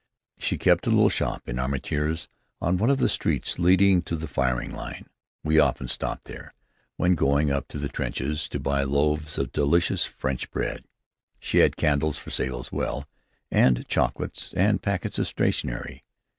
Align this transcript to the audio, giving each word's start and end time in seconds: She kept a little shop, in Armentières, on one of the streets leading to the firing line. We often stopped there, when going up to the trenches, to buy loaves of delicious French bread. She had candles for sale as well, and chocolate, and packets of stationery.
She 0.39 0.57
kept 0.57 0.87
a 0.87 0.89
little 0.89 1.09
shop, 1.09 1.47
in 1.47 1.57
Armentières, 1.57 2.27
on 2.59 2.77
one 2.77 2.89
of 2.89 2.97
the 2.97 3.07
streets 3.07 3.59
leading 3.59 4.01
to 4.01 4.15
the 4.15 4.25
firing 4.27 4.71
line. 4.71 5.05
We 5.43 5.59
often 5.59 5.87
stopped 5.89 6.23
there, 6.25 6.55
when 6.97 7.13
going 7.13 7.51
up 7.51 7.67
to 7.67 7.77
the 7.77 7.87
trenches, 7.87 8.49
to 8.49 8.59
buy 8.59 8.81
loaves 8.81 9.37
of 9.37 9.51
delicious 9.51 10.03
French 10.03 10.49
bread. 10.49 10.85
She 11.39 11.59
had 11.59 11.77
candles 11.77 12.17
for 12.17 12.31
sale 12.31 12.57
as 12.57 12.71
well, 12.71 13.07
and 13.51 13.87
chocolate, 13.87 14.51
and 14.57 14.81
packets 14.81 15.19
of 15.19 15.27
stationery. 15.27 16.03